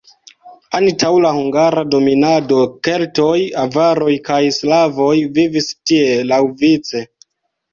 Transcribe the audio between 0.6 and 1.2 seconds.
Antaŭ